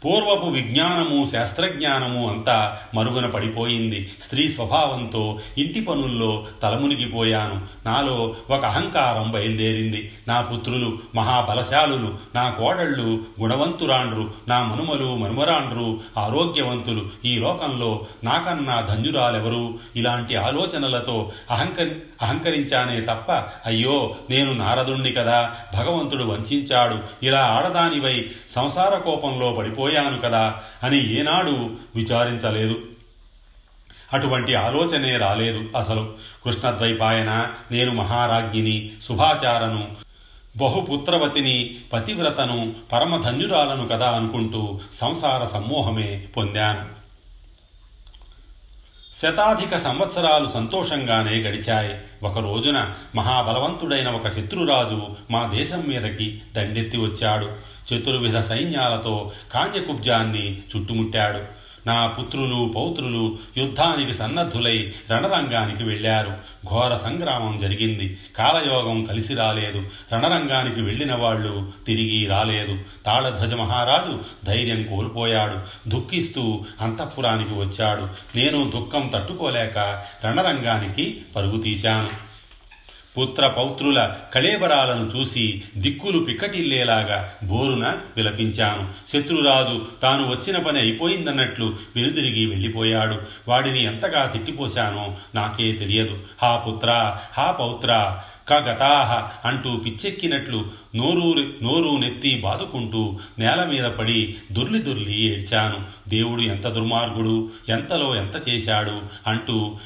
పూర్వపు 0.04 0.46
విజ్ఞానము 0.46 1.24
శాస్త్రజ్ఞానము 1.32 2.30
అంతా 2.30 2.78
మరుగున 2.94 3.26
పడిపోయింది. 3.26 4.12
స్త్రీ 4.22 4.48
స్వభావంతో 4.48 5.38
ఇంటి 5.58 5.80
పనుల్లో 5.80 6.46
తలమునిగిపోయాను. 6.62 7.60
నాలో 7.86 8.36
ఒక 8.50 8.64
అహంకారం 8.64 9.30
బయలుదేరింది. 9.30 10.12
నా 10.28 10.40
పుత్రులు 10.40 10.98
మహాబలశాలులు 11.14 12.14
నా 12.34 12.50
కోడళ్ళు 12.50 13.20
గుణవంతురాండ్రు 13.40 14.30
నా 14.48 14.62
మనుమలు 14.62 15.16
మనుమరాండ్రు 15.16 16.00
ఆరోగ్యవంతులు 16.18 17.06
ఈ 17.24 17.38
లోకంలో 17.38 18.06
నాకన్నా 18.24 18.80
ధన్యురాలెవరు? 18.80 19.74
ఇలాంటి 19.96 20.36
ఆలోచనలతో 20.36 21.32
అహంకరి 21.50 21.96
అహంకరించానే 22.22 23.00
తప్ప 23.00 23.32
అయ్యో 23.66 24.16
నేను 24.30 24.52
నారదుణ్ణి 24.52 25.12
కదా 25.12 25.54
భగవంతుడు 25.74 26.24
వంచాడు. 26.24 26.98
ఇలా 27.22 27.40
ఆడదానివై 27.40 28.30
సంసార 28.48 28.98
కోపంలో 28.98 29.52
పోయాను 29.94 30.20
కదా 30.20 30.60
అని 30.82 31.20
ఏనాడు 31.20 31.50
విచారించలేదు. 31.96 32.76
అటువంటి 34.12 34.54
ఆలోచనే 34.54 35.16
రాలేదు 35.16 35.64
అసలు. 35.76 36.14
కృష్ణద్వైపాయన 36.44 37.52
నేను 37.70 37.94
మహారాజ్ఞిని 37.94 38.90
శుభాచారను 39.08 39.96
బహుపుత్రవతిని 40.56 41.76
పతివ్రతను 41.92 42.74
పరమధన్యురాలను 42.92 43.88
కదా 43.88 44.10
అనుకుంటూ 44.10 44.80
సంసార 44.94 45.44
సమ్మోహమే 45.44 46.28
పొందాను. 46.36 47.04
శతాధిక 49.22 49.76
సంవత్సరాలు 49.76 50.48
సంతోషంగానే 50.48 51.30
గడిచాయి. 51.30 51.98
ఒక 52.22 52.38
రోజున 52.38 52.94
మహాబలవంతుడైన 53.16 54.08
ఒక 54.08 54.28
శత్రురాజు 54.28 55.06
మా 55.30 55.46
దేశం 55.54 55.84
మీదకి 55.88 56.42
దండెత్తి 56.56 56.98
వచ్చాడు. 56.98 57.73
చతుర్విధ 57.92 58.38
సైన్యాలతో 58.38 59.32
కాంజకుబ్జాన్ని 59.52 60.58
చుట్టుముట్టాడు. 60.58 61.64
నా 61.86 62.06
పుత్రులు 62.06 62.72
పౌత్రులు 62.76 63.38
యుద్ధానికి 63.56 64.14
సన్నద్ధులై 64.14 64.92
రణరంగానికి 65.12 65.84
వెళ్ళారు. 65.84 66.28
ఘోర 66.68 66.96
సంగ్రామం 66.96 67.58
జరిగింది. 67.58 68.18
కాలయోగం 68.36 69.04
కలిసి 69.04 69.34
రాలేదు. 69.34 69.78
రణరంగానికి 70.14 70.82
వెళ్ళిన 70.82 71.14
వాళ్ళు 71.14 71.72
తిరిగి 71.86 72.26
రాలేదు. 72.26 72.78
తాళధ్వజ 73.06 73.54
మహారాజు 73.54 74.18
ధైర్యం 74.44 74.82
కోల్పోయాడు. 74.82 75.88
దుఃఖిస్తూ 75.88 76.64
అంతఃపురానికి 76.80 77.54
వచ్చాడు. 77.54 78.08
నేను 78.36 78.70
దుఃఖం 78.70 79.10
తట్టుకోలేక 79.14 80.04
రణరంగానికి 80.26 81.22
పరుగు 81.36 81.58
తీశాను. 81.58 82.23
పుత్ర 83.18 83.46
పౌత్రుల 83.46 84.14
కళేబరాలను 84.34 85.18
చూసి 85.18 85.62
దిక్కులు 85.76 86.18
పిక్కటిల్లేలాగా 86.18 87.34
బోరున 87.44 87.96
విలపించాను. 88.16 88.88
శత్రురాజు 89.12 89.86
తాను 90.02 90.30
వచ్చిన 90.30 90.58
పని 90.58 90.80
అయిపోయిందన్నట్లు 90.80 91.76
వెనుదిరిగి 91.96 92.46
వెళ్ళిపోయాడు. 92.46 93.22
వాడిని 93.48 93.84
ఎంతగా 93.84 94.26
తిట్టిపోశానో 94.26 95.16
నాకే 95.34 95.72
తెలియదు. 95.72 96.18
హా 96.42 96.56
పుత్ర 96.56 97.16
హా 97.38 97.50
పౌత్ర 97.50 98.18
కగతాహ 98.48 99.40
అంటూ 99.48 99.76
పిచ్చెక్కినట్లు 99.76 100.64
నోరు 100.96 101.40
నోరు 101.62 101.96
నెత్తి 101.96 102.40
బాదుకుంటూ 102.40 103.18
నేల 103.38 103.64
మీద 103.64 103.84
పడి 103.84 104.34
దుర్లి 104.52 104.78
దుర్లి 104.78 105.20
ఏడ్చాను. 105.20 105.80
దేవుడు 106.08 106.42
ఎంత 106.42 106.68
దుర్మార్గుడు 106.68 107.50
ఎంతలో 107.68 108.16
ఎంత 108.16 108.48
చేశాడు 108.48 109.02
అంటూ 109.26 109.76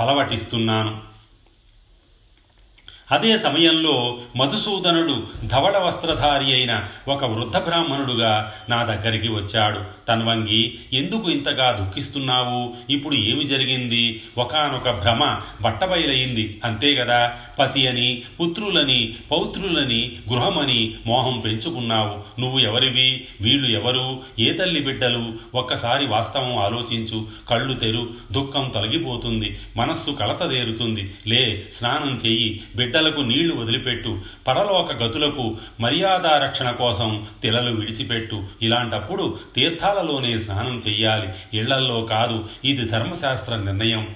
పలవటిస్తున్నాను. 0.00 1.11
అదే 3.12 3.38
సమయంలో 3.38 4.18
మధుసూదనుడు 4.36 5.26
ధవళ 5.46 5.78
వస్త్రధారి 5.78 6.54
అయిన 6.54 6.84
ఒక 7.08 7.24
వృద్ధ 7.24 7.56
బ్రాహ్మణుడుగా 7.56 8.52
నా 8.68 8.84
దగ్గరికి 8.84 9.28
వచ్చాడు. 9.28 9.80
తన్వంగి 10.08 10.78
ఎందుకు 10.92 11.30
ఇంతగా 11.30 11.70
దుఃఖిస్తున్నావు? 11.70 12.74
ఇప్పుడు 12.90 13.14
ఏమి 13.14 13.44
జరిగింది? 13.44 14.22
ఒకనొక 14.38 14.90
భ్రమ 14.90 15.40
బట్టబయలయింది 15.62 16.60
అంతే 16.64 16.94
కదా 16.94 17.32
పతి 17.58 17.88
అని 17.88 18.22
పుత్రులని 18.40 19.14
పౌత్రులని 19.30 20.12
గృహమని 20.32 20.94
మోహం 21.06 21.40
పెంచుకున్నావు. 21.40 22.40
నువ్వు 22.40 22.58
ఎవరివి? 22.58 23.24
వీళ్ళు 23.40 23.78
ఎవరు? 23.78 24.22
ఏ 24.38 24.52
తల్లి 24.52 24.80
బిడ్డలు? 24.80 25.32
ఒక్కసారి 25.54 26.06
వాస్తవం 26.06 26.58
ఆలోచించు. 26.58 27.26
కళ్ళు 27.50 27.74
తెరు. 27.74 28.10
దుఃఖం 28.32 28.70
తొలగిపోతుంది. 28.74 29.58
మనస్సు 29.76 30.10
కలతదేరుతుంది 30.10 31.14
లే 31.26 31.66
స్నానం 31.78 32.20
చెయ్యి. 32.26 32.60
బిడ్డలకు 33.02 33.20
నీళ్ళు 33.20 33.54
వదిలిపెట్టు 33.54 34.18
పరలోక 34.48 35.02
గతులకు 35.02 35.56
మర్యాదారక్షణ 35.80 36.70
కోసం 36.70 37.26
తిలలు 37.42 37.76
విడిచిపెట్టు. 37.76 38.44
ఇలాంటప్పుడు 38.62 39.38
తీర్థాలలోనే 39.56 40.38
స్నానం 40.38 40.82
చెయ్యాలి. 40.88 41.58
ఇళ్ళల్లో 41.58 42.02
కాదు 42.02 42.44
ఇది 42.64 42.84
ధర్మశాస్త్ర 42.84 43.56
నిర్ణయం. 43.56 44.14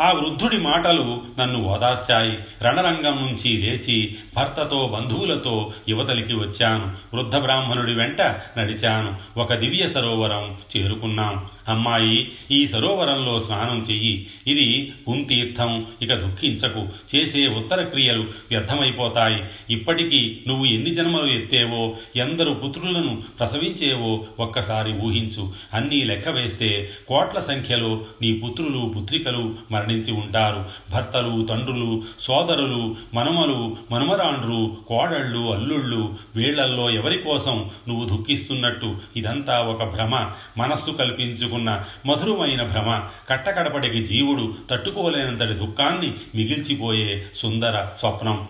ఆ 0.00 0.12
వృద్ధుడి 0.12 0.58
మాటలు 0.58 1.22
నన్ను 1.40 1.64
ఓదార్చాయి. 1.64 2.38
రణరంగం 2.62 3.26
నుంచి 3.26 3.52
లేచి 3.52 4.16
భర్తతో 4.36 4.88
బంధువులతో 4.88 5.72
యువతలికి 5.88 6.34
వచ్చాను. 6.34 7.16
వృద్ధ 7.16 7.36
బ్రాహ్మణుడి 7.36 7.94
వెంట 7.94 8.22
నడిచాను. 8.58 9.40
ఒక 9.40 9.54
దివ్య 9.54 9.88
సరోవరం 9.88 10.56
చేరుకున్నాం. 10.76 11.46
అమ్మాయి 11.68 12.32
ఈ 12.50 12.66
సరోవరంలో 12.66 13.38
స్నానం 13.38 13.86
చెయ్యి. 13.90 14.26
ఇది 14.46 14.92
పుంతీర్థం 15.08 15.86
ఇక 16.02 16.14
దుఃఖించకు. 16.14 16.88
చేసే 17.16 17.46
ఉత్తర 17.46 17.82
క్రియలు 17.82 18.20
వ్యర్థమైపోతాయి. 18.50 19.42
ఇప్పటికీ 19.70 20.38
నువ్వు 20.48 20.64
ఎన్ని 20.64 20.94
జన్మలు 20.94 21.26
ఎత్తేవో 21.26 21.96
ఎందరు 22.16 22.50
పుత్రులను 22.50 23.22
ప్రసవించేవో 23.38 24.26
ఒక్కసారి 24.40 24.92
ఊహించు. 24.92 25.52
అన్నీ 25.74 26.04
లెక్క 26.04 26.28
వేస్తే 26.28 26.90
కోట్ల 27.08 27.40
సంఖ్యలో 27.40 28.04
నీ 28.22 28.32
పుత్రులు 28.32 28.92
పుత్రికలు 28.96 29.54
మరణించి 29.84 30.12
ఉంటారు. 30.12 30.64
భర్తలు 30.92 31.46
తండ్రులు 31.50 32.02
సోదరులు 32.20 32.96
మనమలు 33.14 33.76
మనమరాండ్రు 33.90 34.76
కోడళ్ళు 34.86 35.54
అల్లుళ్ళు 35.54 36.14
వీళ్ళల్లో 36.36 36.90
ఎవరి 36.90 37.18
కోసం 37.18 37.70
నువ్వు 37.88 38.04
దుఃఖిస్తున్నట్టు? 38.04 38.96
ఇదంతా 39.16 39.60
ఒక 39.60 39.84
భ్రమ. 39.84 40.30
మనస్సు 40.58 40.90
కల్పించుకున్న 40.90 41.84
మధురమైన 42.06 42.66
భ్రమ. 42.66 43.02
కట్టకడపటికి 43.28 44.06
జీవుడు 44.06 44.54
తట్టుకోలేనంతటి 44.70 45.54
దుఃఖాన్ని 45.54 46.14
మిగిల్చిపోయే 46.34 47.24
సుందర 47.34 47.88
స్వప్నం. 47.98 48.48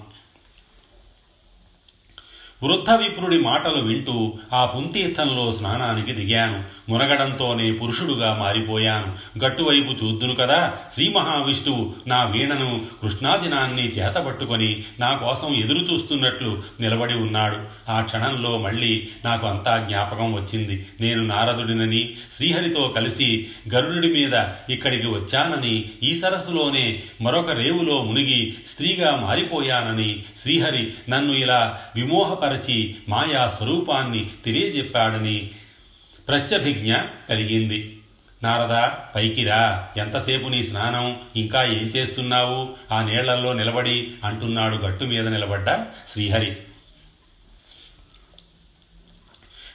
వృద్ధ 2.64 2.90
విప్రుడి 2.90 3.38
మాటలు 3.38 3.82
వింటూ 3.82 4.34
ఆ 4.52 4.64
పుంతీర్థంలో 4.64 5.52
స్నానానికి 5.52 6.12
దిగాను. 6.12 6.64
మునగడంతోనే 6.88 7.72
పురుషుడుగా 7.72 8.36
మారిపోయాను. 8.40 9.44
గట్టువైపు 9.44 10.04
చూద్దును 10.04 10.34
కదా 10.34 10.76
శ్రీ 10.94 11.08
మహావిష్ణువు 11.08 11.94
నా 12.06 12.24
వీణను 12.24 12.86
కృష్ణాదినాన్ని 13.02 13.82
చేతబట్టుకొని 13.82 14.82
నా 15.00 15.12
కోసం 15.12 15.54
ఎదురు 15.54 15.78
చూస్తున్నట్లు 15.78 16.62
నిలబడి 16.80 17.14
ఉన్నాడు. 17.14 17.56
ఆ 17.90 18.00
క్షణంలో 18.00 18.58
మళ్ళీ 18.58 19.08
నాకు 19.24 19.46
అంతా 19.46 19.86
జ్ఞాపకం 19.88 20.32
వచ్చింది. 20.32 20.86
నేను 21.00 21.22
నారదుడినని 21.24 22.10
శ్రీహరితో 22.36 22.92
కలిసి 22.96 23.46
గరుడి 23.74 24.12
మీద 24.12 24.44
ఇక్కడికి 24.70 25.06
వచ్చానని 25.06 25.84
ఈ 26.02 26.14
సరస్సులోనే 26.14 27.02
మరొక 27.20 27.50
రేవులో 27.50 28.02
మునిగి 28.02 28.54
స్త్రీగా 28.68 29.16
మారిపోయానని 29.16 30.22
శ్రీహరి 30.42 30.92
నన్ను 31.08 31.32
ఇలా 31.32 31.80
విమోహపరచి 32.54 32.96
మాయా 33.08 33.48
స్వరూపాన్ని 33.48 34.30
తెలియజెప్పాడని 34.44 35.50
ప్రత్యభిజ్ఞ 36.28 36.94
కలిగింది. 37.28 37.98
నారద 38.42 38.90
పైకిరా 39.14 39.88
ఎంతసేపు 39.96 40.48
నీ 40.48 40.62
స్నానం? 40.62 41.20
ఇంకా 41.36 41.64
ఏం 41.64 41.86
చేస్తున్నావు? 41.86 42.68
ఆ 42.92 43.02
నీళ్ళల్లో 43.02 43.52
నిలబడి 43.52 44.12
అంటున్నాడు 44.24 44.76
గట్టు 44.76 45.04
మీద 45.04 45.28
నిలబడ్డ 45.28 45.86
శ్రీహరి. 46.12 46.56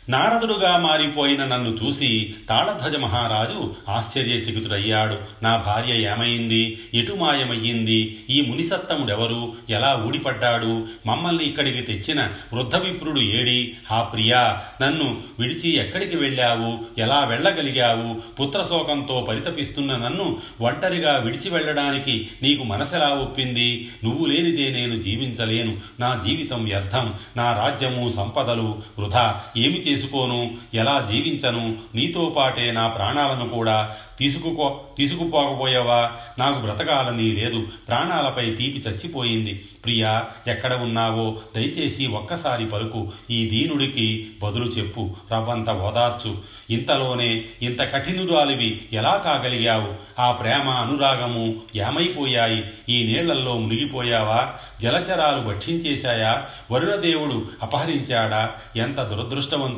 నారదుడుగా 0.09 0.77
మారిపోయిన 0.77 1.45
నన్ను 1.45 1.77
చూసి 1.83 2.33
తాళధ్వజ 2.49 2.95
మహారాజు 2.95 3.75
ఆశ్చర్యచకితుడయ్యాడు. 3.89 5.17
నా 5.43 5.55
భార్య 5.57 6.09
ఏమైంది? 6.09 6.79
ఎటు 6.93 7.13
మాయమయ్యింది? 7.13 8.19
ఈ 8.29 8.41
మునిసత్తముడెవరు? 8.41 9.53
ఎలా 9.69 10.03
ఊడిపడ్డాడు? 10.07 10.87
మమ్మల్ని 11.07 11.43
ఇక్కడికి 11.43 11.81
తెచ్చిన 11.81 12.29
వృద్ధ 12.53 12.75
విప్రుడు 12.75 13.19
ఏడి? 13.19 13.73
ఆ 13.91 14.03
ప్రియా 14.03 14.61
నన్ను 14.81 15.21
విడిచి 15.39 15.75
ఎక్కడికి 15.75 16.17
వెళ్ళావు? 16.17 16.99
ఎలా 16.99 17.23
వెళ్ళగలిగావు? 17.23 18.21
పుత్రశోకంతో 18.41 19.25
పరితపిస్తున్న 19.29 19.95
నన్ను 19.95 20.37
ఒంటరిగా 20.61 21.17
విడిచి 21.17 21.49
వెళ్ళడానికి 21.49 22.27
నీకు 22.41 22.63
మనసెలా 22.63 23.07
ఒప్పింది? 23.07 23.89
నువ్వు 24.03 24.25
లేనిదే 24.25 24.69
నేను 24.69 25.01
జీవించలేను. 25.01 25.77
నా 25.99 26.21
జీవితం 26.27 26.63
వ్యర్థం. 26.63 27.13
నా 27.37 27.57
రాజ్యము 27.57 28.09
సంపదలు 28.09 28.81
వృధా. 28.99 29.41
ఏమి 29.57 29.79
చేసి 29.79 29.98
చేసుకోను 29.99 30.57
ఎలా 30.73 31.07
జీవించను? 31.11 31.77
నీతో 31.95 32.33
పాటే 32.37 32.71
నా 32.71 32.87
ప్రాణాలను 32.87 33.49
కూడా 33.49 33.95
తీసుకుపో 34.19 34.81
తీసుకుపోకపోయావా? 34.97 36.11
నాకు 36.39 36.59
బ్రతకాలని 36.59 37.31
లేదు. 37.31 37.67
ప్రాణాలపై 37.87 38.45
తీపి 38.45 38.83
చచ్చిపోయింది. 38.89 39.53
ప్రియా 39.85 40.23
ఎక్కడ 40.47 40.73
ఉన్నావో 40.73 41.37
దయచేసి 41.55 42.07
ఒక్కసారి 42.07 42.65
పలుకు. 42.65 43.11
ఈ 43.31 43.49
దీనుడికి 43.49 44.27
బదులు 44.43 44.65
చెప్పు. 44.65 45.15
రవ్వంత 45.31 45.69
ఓదార్చు. 45.69 46.37
ఇంతలోనే 46.69 47.45
ఇంత 47.61 47.81
కఠినురాలివి 47.81 48.81
ఎలా 48.93 49.17
కాగలిగావు? 49.17 49.93
ఆ 50.21 50.31
ప్రేమ 50.31 50.69
అనురాగము 50.69 51.55
ఏమైపోయాయి? 51.75 52.63
ఈ 52.89 53.03
నీళ్ళల్లో 53.03 53.57
మునిగిపోయావా? 53.57 54.53
జలచరాలు 54.81 55.47
భక్షించేశాయా? 55.47 56.45
వరుణదేవుడు 56.71 57.45
అపహరించాడా? 57.63 58.49
ఎంత 58.75 58.99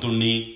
దురదృష్టవంతుణ్ణి 0.01 0.55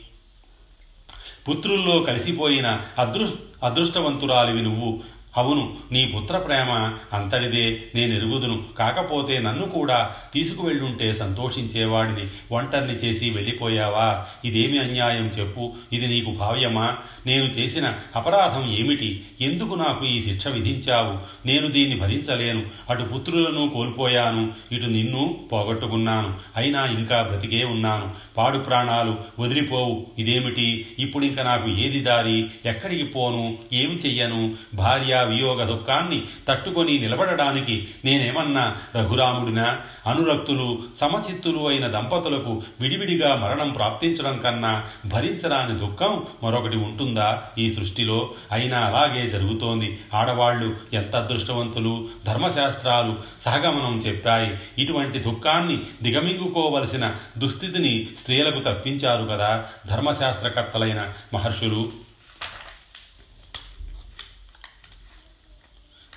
పుత్రుల్లో 1.49 2.03
కలిసిపోయిన 2.03 2.67
అదృ 2.99 3.25
అదృష్టవంతురాలివి 3.63 4.61
నువ్వు. 4.61 4.89
అవును 5.37 5.77
నీ 5.91 6.05
పుత్ర 6.05 6.37
ప్రేమ 6.37 6.93
అంతటిదే 7.13 7.83
నేను 7.95 8.13
ఎరుగుదును 8.13 8.63
కాకపోతే 8.79 9.39
నన్ను 9.39 9.65
కూడా 9.65 10.09
తీసుకువెళ్ళుంటే 10.33 11.13
సంతోషించేవాడిని 11.13 12.27
ఒంటరిని 12.51 12.93
చేసి 12.93 13.29
వెళ్ళిపోయావా? 13.29 14.25
ఇదేమి 14.45 14.79
అన్యాయం 14.79 15.27
చెప్పు. 15.27 15.73
ఇది 15.93 16.07
నీకు 16.07 16.31
భావ్యమా? 16.31 16.97
నేను 17.25 17.43
చేసిన 17.43 17.93
అపరాధం 18.15 18.75
ఏమిటి? 18.75 19.23
ఎందుకు 19.41 19.75
నాకు 19.75 20.05
ఈ 20.05 20.21
శిక్ష 20.21 20.47
విధించావు? 20.47 21.47
నేను 21.47 21.67
దీన్ని 21.67 21.99
భరించలేను. 21.99 22.63
అటు 22.89 23.03
పుత్రులను 23.03 23.69
కోల్పోయాను 23.69 24.53
ఇటు 24.71 24.85
నిన్ను 24.85 25.39
పోగొట్టుకున్నాను. 25.51 26.33
అయినా 26.57 26.85
ఇంకా 26.85 27.21
బ్రతికే 27.21 27.63
ఉన్నాను. 27.63 28.09
పాడు 28.37 28.57
ప్రాణాలు 28.57 29.17
వదిలిపోవు. 29.39 30.07
ఇదేమిటి? 30.19 30.87
ఇప్పుడింక 30.99 31.39
నాకు 31.39 31.69
ఏది 31.69 31.99
దారి? 31.99 32.47
ఎక్కడికి 32.65 33.03
పోను? 33.03 33.57
ఏమి 33.73 33.95
చెయ్యను? 33.95 34.55
భార్య 34.75 35.24
వియోగ 35.25 35.63
దుఃఖాన్ని 35.63 36.23
తట్టుకొని 36.49 36.99
నిలబడడానికి 36.99 37.87
నేనేమన్నా 38.05 38.77
రఘురాముడినా? 38.95 39.81
అనురక్తులు 40.07 40.83
సమచిత్తులు 41.01 41.67
అయిన 41.67 41.87
దంపతులకు 41.87 42.63
విడివిడిగా 42.81 43.35
మరణం 43.35 43.69
ప్రాప్తించడం 43.71 44.39
కన్నా 44.39 44.83
భరించరాని 45.05 45.77
దుఃఖం 45.77 46.25
మరొకటి 46.43 46.77
ఉంటుందా 46.77 47.43
ఈ 47.57 47.73
సృష్టిలో? 47.73 48.29
అయినా 48.51 48.79
అలాగే 48.79 49.29
జరుగుతోంది. 49.29 49.99
ఆడవాళ్ళు 50.13 50.75
ఎంత 50.93 51.15
అదృష్టవంతులు 51.15 52.07
ధర్మశాస్త్రాలు 52.25 53.15
సహగమనం 53.41 53.97
చెప్పాయి. 53.97 54.57
ఇటువంటి 54.77 55.19
దుఃఖాన్ని 55.19 55.79
దిగమింగుకోవలసిన 56.03 57.15
దుస్థితిని 57.37 58.07
స్త్రీలకు 58.19 58.59
తప్పించారు 58.59 59.25
కదా 59.25 59.65
ధర్మశాస్త్రకర్తలైన 59.87 61.13
మహర్షులు. 61.33 62.04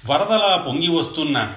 వరదలా 0.08 0.56
పొంగి 0.56 0.90
వస్తున్న 0.90 1.52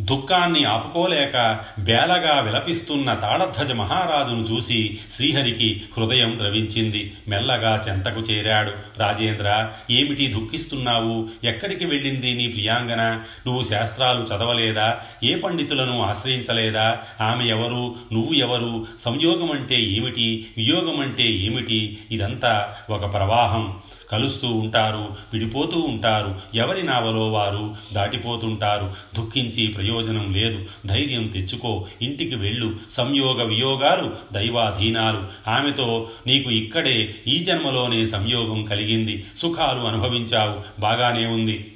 దుఃఖాన్ని 0.00 0.64
ఆపుకోలేక 0.64 1.58
బేలగా 1.78 2.40
విలపిస్తున్న 2.40 3.14
తాళధ్వజ 3.14 3.72
మహారాజును 3.72 4.40
చూసి 4.40 4.98
శ్రీహరికి 5.16 5.82
హృదయం 5.98 6.38
ద్రవించింది. 6.38 7.12
మెల్లగా 7.28 7.84
చెంతకు 7.88 8.20
చేరాడు. 8.20 8.72
రాజేంద్ర 8.98 9.70
ఏమిటి 9.90 10.26
దుఃఖిస్తున్నావు? 10.26 11.28
ఎక్కడికి 11.44 11.86
వెళ్ళింది 11.86 12.34
నీ 12.34 12.48
ప్రియాంగన? 12.48 13.02
నువ్వు 13.46 13.64
శాస్త్రాలు 13.64 14.22
చదవలేదా? 14.22 15.00
ఏ 15.24 15.34
పండితులను 15.34 16.02
ఆశ్రయించలేదా? 16.02 16.98
ఆమె 17.20 17.44
ఎవరు? 17.44 17.94
నువ్వు 18.12 18.34
ఎవరు? 18.34 18.86
సంయోగం 19.04 19.50
అంటే 19.50 19.80
ఏమిటి? 19.80 20.46
వియోగం 20.56 21.00
అంటే 21.00 21.24
ఏమిటి? 21.24 21.98
ఇదంతా 22.10 22.74
ఒక 22.90 23.12
ప్రవాహం. 23.12 23.80
కలుస్తూ 24.12 24.48
ఉంటారు 24.48 25.16
విడిపోతూ 25.32 25.80
ఉంటారు. 25.80 26.40
ఎవరి 26.54 26.82
నావలో 26.82 27.28
వారు 27.28 27.76
దాటిపోతుంటారు? 27.92 28.94
దుఃఖించి 29.20 29.66
ప్రయోజనం 29.66 30.34
లేదు. 30.34 30.66
ధైర్యం 30.86 31.26
తెచ్చుకో. 31.26 31.86
ఇంటికి 32.02 32.34
వెళ్ళు. 32.34 32.76
సంయోగ 32.92 33.42
వియోగాలు 33.42 34.12
దైవాధీనాలు. 34.32 35.50
ఆమెతో 35.50 36.10
నీకు 36.26 36.50
ఇక్కడే 36.50 37.14
ఈ 37.26 37.38
జన్మలోనే 37.38 38.06
సంయోగం 38.06 38.64
కలిగింది. 38.64 39.24
సుఖాలు 39.38 39.80
అనుభవించావు. 39.80 40.80
బాగానే 40.80 41.26
ఉంది. 41.26 41.68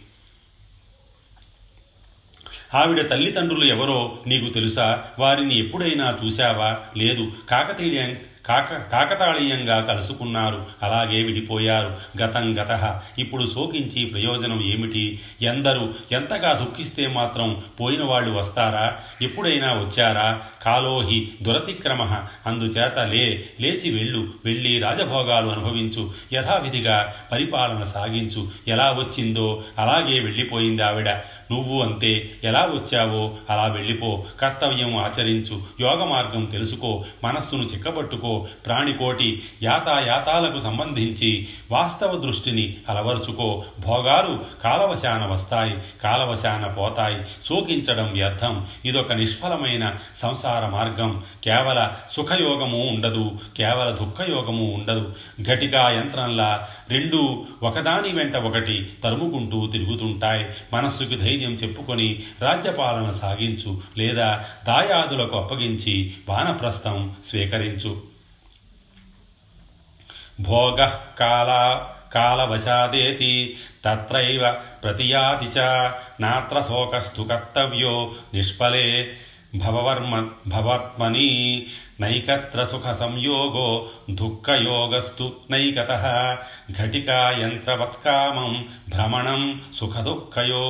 ఆవిడ 2.74 3.10
తల్లిదండ్రులు 3.10 3.64
ఎవరో 3.64 4.18
నీకు 4.26 4.52
తెలుసా? 4.52 5.04
వారిని 5.18 5.58
ఎప్పుడైనా 5.58 6.18
చూశావా? 6.24 6.78
లేదు. 6.96 7.32
కాకతీయ 7.50 8.14
కాక 8.46 8.90
కాకతాళీయంగా 8.92 9.80
కలుసుకున్నారు. 9.80 10.66
అలాగే 10.82 11.22
విడిపోయారు. 11.22 11.96
గతం 12.22 12.62
గత. 12.62 13.00
ఇప్పుడు 13.18 13.50
శోకించి 13.54 14.04
ప్రయోజనం 14.04 14.62
ఏమిటి? 14.62 15.20
ఎందరూ 15.42 15.94
ఎంతగా 16.12 16.52
దుఃఖిస్తే 16.52 17.06
మాత్రం 17.06 17.62
పోయిన 17.80 18.04
వాళ్ళు 18.04 18.38
వస్తారా? 18.38 18.96
ఎప్పుడైనా 19.22 19.72
వచ్చారా? 19.72 20.42
కాలోహి 20.62 21.28
దురతిక్రమ. 21.42 22.02
అందుచేత 22.46 22.98
లే 22.98 23.44
లేచి 23.60 23.94
వెళ్ళు. 23.94 24.28
వెళ్ళి 24.44 24.78
రాజభోగాలు 24.78 25.48
అనుభవించు. 25.48 26.10
యథావిధిగా 26.32 27.14
పరిపాలన 27.32 27.84
సాగించు. 27.84 28.48
ఎలా 28.68 28.90
వచ్చిందో 28.90 29.62
అలాగే 29.78 30.20
వెళ్ళిపోయింది 30.20 30.82
ఆవిడ. 30.82 31.08
నువ్వు 31.52 31.82
అంతే. 31.82 32.30
ఎలా 32.44 32.60
వచ్చావో 32.60 33.36
అలా 33.50 33.66
వెళ్ళిపో. 33.66 34.24
కర్తవ్యం 34.40 34.96
ఆచరించు. 34.96 35.62
యోగ 35.80 36.04
మార్గం 36.04 36.44
తెలుసుకో. 36.44 37.04
మనస్సును 37.24 37.62
చిక్కబట్టుకో. 37.62 38.35
ప్రాణికోటి 38.66 39.42
యాతాయాతాలకు 39.62 40.60
సంబంధించి 40.60 41.48
వాస్తవ 41.70 42.18
దృష్టిని 42.18 42.76
అలవర్చుకో. 42.88 43.64
భోగాలు 43.80 44.44
కాలవశాన 44.64 45.26
వస్తాయి 45.26 45.74
కాలవశాన 46.02 46.66
పోతాయి. 46.66 47.22
శోకించడం 47.48 48.12
వ్యర్థం. 48.12 48.66
ఇదొక 48.84 49.12
నిష్ఫలమైన 49.12 49.94
సంసార 50.22 50.66
మార్గం. 50.66 51.22
కేవల 51.44 51.90
సుఖయోగము 52.10 52.86
ఉండదు 52.86 53.30
కేవల 53.56 53.90
దుఃఖయోగము 53.90 54.72
ఉండదు. 54.72 55.14
ఘటికా 55.42 55.90
యంత్రంలా 55.90 56.68
రెండు 56.90 57.46
ఒకదాని 57.62 58.12
వెంట 58.12 58.36
ఒకటి 58.36 58.88
తరుముకుంటూ 59.04 59.66
తిరుగుతుంటాయి. 59.66 60.46
మనస్సుకి 60.72 61.16
ధైర్యం 61.16 61.50
చెప్పుకొని 61.50 62.22
రాజ్యపాలన 62.42 63.10
సాగించు 63.10 63.80
లేదా 63.98 64.44
దాయాదులకు 64.66 65.38
అప్పగించి 65.38 66.14
వానప్రస్థం 66.28 67.14
స్వీకరించు. 67.26 68.16
భోగ 70.38 70.80
కాలా 71.20 71.62
కాలవశాదేతి 72.14 73.34
తత్రైవ 73.84 74.42
ప్రతియాతి 74.84 75.48
చ 75.56 75.58
నాత్ర 76.20 76.60
శోకస్తు 76.60 77.22
కర్తవ్యో 77.22 77.94
నిష్ఫలే 78.34 78.88
భవవర్మ 79.56 80.14
భవర్త్మని 80.46 81.30
నైకత్ర 82.00 82.64
సుఖ 82.64 82.86
సంయోగో 82.92 83.68
దుఃఖయోగస్తు 84.10 85.26
నైకత 85.50 85.92
ఘటికా 86.72 87.20
యంత్రవత్కామం 87.40 88.52
భ్రమణం 88.88 89.60
సుఖదుఃఖయో 89.74 90.64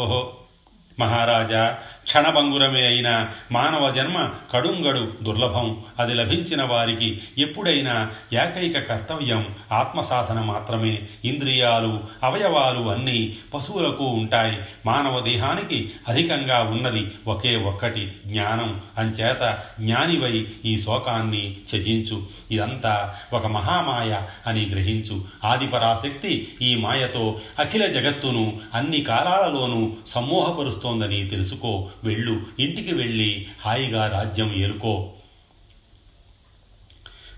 మహారాజా 0.98 1.64
క్షణభంగురమే 2.06 2.86
అయిన 2.86 3.28
మానవ 3.52 3.90
జన్మ 3.90 4.30
కడుంగడు 4.52 5.12
దుర్లభం. 5.22 5.84
అది 5.98 6.14
లభించిన 6.14 6.62
వారికి 6.62 7.20
ఎప్పుడైనా 7.38 8.10
ఏకైక 8.32 8.78
కర్తవ్యం 8.78 9.46
ఆత్మసాధన 9.72 10.40
మాత్రమే. 10.40 10.98
ఇంద్రియాలు 11.24 12.00
అవయవాలు 12.22 12.90
అన్నీ 12.90 13.36
పశువులకు 13.54 14.04
ఉంటాయి. 14.04 14.58
మానవ 14.86 15.20
దేహానికి 15.20 15.90
అధికంగా 16.08 16.62
ఉన్నది 16.62 17.06
ఒకే 17.26 17.56
ఒక్కటి 17.56 18.12
జ్ఞానం. 18.26 18.80
అంచేత 18.98 19.58
జ్ఞానివై 19.80 20.46
ఈ 20.64 20.76
శోకాన్ని 20.76 21.56
త్యజించు. 21.70 22.22
ఇదంతా 22.50 23.14
ఒక 23.32 23.46
మహామాయ 23.46 24.22
అని 24.46 24.66
గ్రహించు. 24.66 25.24
ఆదిపరాశక్తి 25.44 26.48
ఈ 26.62 26.74
మాయతో 26.74 27.40
అఖిల 27.58 27.86
జగత్తును 27.86 28.60
అన్ని 28.74 29.00
కాలాలలోనూ 29.00 29.92
సమ్మోహపరుస్తోందని 30.06 31.26
తెలుసుకో. 31.26 31.88
వెళ్ళు 32.06 32.42
ఇంటికి 32.58 32.94
వెళ్ళి 32.94 33.46
హాయిగా 33.64 34.06
రాజ్యం 34.06 34.54
ఏలుకో. 34.56 35.12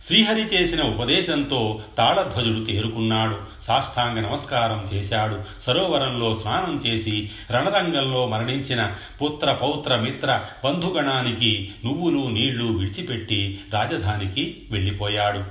శ్రీహరి 0.07 0.43
చేసిన 0.43 0.83
ఉపదేశంతో 0.83 1.83
తాళధ్వజుడు 1.99 2.65
తేరుకున్నాడు. 2.65 3.39
సాష్టాంగ 3.63 4.21
నమస్కారం 4.21 4.89
చేశాడు. 4.95 5.63
సరోవరంలో 5.63 6.35
స్నానం 6.35 6.81
చేసి 6.87 7.31
రణరంగంలో 7.51 8.27
మరణించిన 8.27 8.95
పుత్ర 9.23 9.53
పౌత్ర 9.53 9.97
మిత్ర 9.97 10.45
బంధుగణానికి 10.65 11.71
నువ్వులు 11.85 12.29
నీళ్ళు 12.29 12.65
విడిచిపెట్టి 12.65 13.61
రాజధానికి 13.73 14.63
వెళ్ళిపోయాడు. 14.71 15.45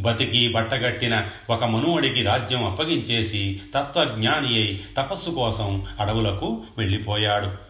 బతికి 0.00 0.52
బట్టగట్టిన 0.52 1.28
ఒక 1.50 1.64
మనువడికి 1.64 2.22
రాజ్యం 2.22 2.64
అప్పగించేసి 2.64 3.60
తత్వజ్ఞాని 3.74 4.54
అయి 4.54 4.84
తపస్సు 4.96 5.30
కోసం 5.30 5.86
అడవులకు 6.00 6.62
వెళ్ళిపోయాడు. 6.78 7.69